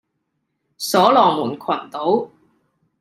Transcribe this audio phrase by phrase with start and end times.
[0.79, 1.59] 所羅門群
[1.91, 2.31] 島